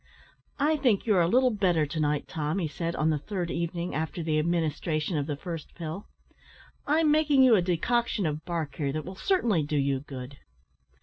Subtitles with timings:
[0.57, 3.93] "I think you're a little better to night, Tom," he said on the third evening
[3.93, 6.07] after the administration of the first pill;
[6.87, 10.39] "I'm making you a decoction of bark here that will certainly do you good."